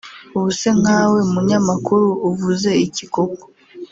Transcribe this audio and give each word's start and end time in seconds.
ubu 0.35 0.49
se 0.59 0.69
nkawe 0.79 1.19
munyamakuru 1.31 2.07
uvuze 2.29 2.69
iki 2.85 3.05
koko 3.13 3.45